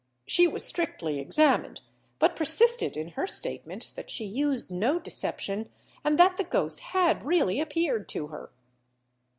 [0.25, 1.81] She was strictly examined,
[2.17, 5.69] but persisted in her statement that she used no deception,
[6.03, 8.51] and that the ghost had really appeared to her.